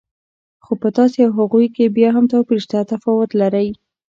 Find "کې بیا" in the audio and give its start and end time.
1.75-2.09